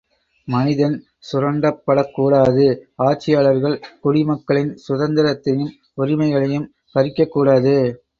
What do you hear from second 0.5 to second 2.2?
மனிதன் சுரண்டப்படக்